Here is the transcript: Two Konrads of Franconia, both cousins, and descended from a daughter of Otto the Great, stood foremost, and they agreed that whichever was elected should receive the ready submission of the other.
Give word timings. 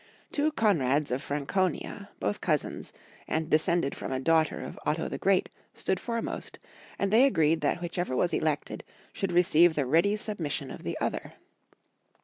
Two 0.31 0.51
Konrads 0.53 1.11
of 1.11 1.21
Franconia, 1.21 2.09
both 2.19 2.41
cousins, 2.41 2.91
and 3.27 3.51
descended 3.51 3.93
from 3.95 4.11
a 4.11 4.19
daughter 4.19 4.59
of 4.59 4.79
Otto 4.83 5.07
the 5.07 5.19
Great, 5.19 5.51
stood 5.75 5.99
foremost, 5.99 6.57
and 6.97 7.13
they 7.13 7.25
agreed 7.25 7.61
that 7.61 7.83
whichever 7.83 8.15
was 8.15 8.33
elected 8.33 8.83
should 9.13 9.31
receive 9.31 9.75
the 9.75 9.85
ready 9.85 10.17
submission 10.17 10.71
of 10.71 10.81
the 10.81 10.97
other. 10.99 11.33